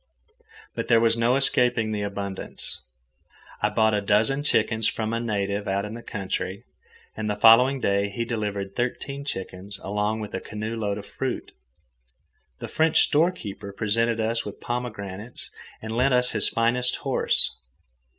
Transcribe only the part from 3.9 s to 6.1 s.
a dozen chickens from a native out in the